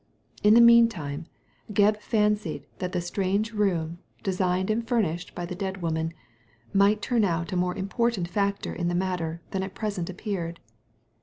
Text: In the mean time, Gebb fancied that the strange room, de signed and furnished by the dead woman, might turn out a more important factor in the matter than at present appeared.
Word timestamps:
In 0.41 0.55
the 0.55 0.61
mean 0.61 0.89
time, 0.89 1.27
Gebb 1.71 1.97
fancied 2.01 2.65
that 2.79 2.91
the 2.91 3.01
strange 3.01 3.53
room, 3.53 3.99
de 4.23 4.33
signed 4.33 4.71
and 4.71 4.87
furnished 4.87 5.35
by 5.35 5.45
the 5.45 5.53
dead 5.53 5.83
woman, 5.83 6.11
might 6.73 7.03
turn 7.03 7.23
out 7.23 7.51
a 7.51 7.55
more 7.55 7.75
important 7.75 8.27
factor 8.27 8.73
in 8.73 8.87
the 8.87 8.95
matter 8.95 9.43
than 9.51 9.61
at 9.61 9.75
present 9.75 10.09
appeared. 10.09 10.59